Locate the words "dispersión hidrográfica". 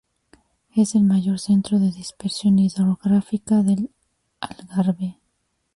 1.91-3.61